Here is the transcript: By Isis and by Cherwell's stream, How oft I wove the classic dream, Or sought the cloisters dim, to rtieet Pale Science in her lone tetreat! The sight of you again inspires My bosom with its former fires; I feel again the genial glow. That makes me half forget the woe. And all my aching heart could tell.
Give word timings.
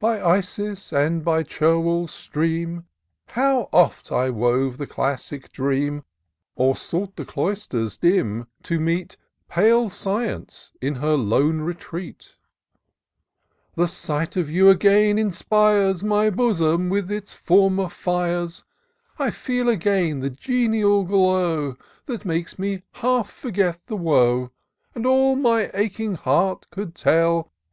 By 0.00 0.20
Isis 0.20 0.92
and 0.92 1.24
by 1.24 1.44
Cherwell's 1.44 2.10
stream, 2.10 2.86
How 3.26 3.68
oft 3.72 4.10
I 4.10 4.30
wove 4.30 4.78
the 4.78 4.86
classic 4.88 5.52
dream, 5.52 6.02
Or 6.56 6.74
sought 6.76 7.14
the 7.14 7.24
cloisters 7.24 7.96
dim, 7.96 8.48
to 8.64 8.80
rtieet 8.80 9.14
Pale 9.48 9.90
Science 9.90 10.72
in 10.80 10.96
her 10.96 11.14
lone 11.14 11.60
tetreat! 11.72 12.34
The 13.76 13.86
sight 13.86 14.34
of 14.36 14.50
you 14.50 14.70
again 14.70 15.18
inspires 15.18 16.02
My 16.02 16.30
bosom 16.30 16.88
with 16.88 17.08
its 17.08 17.32
former 17.32 17.88
fires; 17.88 18.64
I 19.20 19.30
feel 19.30 19.68
again 19.68 20.18
the 20.18 20.30
genial 20.30 21.04
glow. 21.04 21.76
That 22.06 22.24
makes 22.24 22.58
me 22.58 22.82
half 22.94 23.30
forget 23.30 23.78
the 23.86 23.94
woe. 23.94 24.50
And 24.96 25.06
all 25.06 25.36
my 25.36 25.70
aching 25.74 26.16
heart 26.16 26.66
could 26.72 26.96
tell. 26.96 27.52